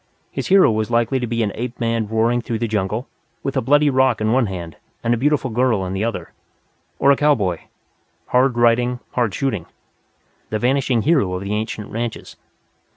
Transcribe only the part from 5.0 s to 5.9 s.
and a beautiful girl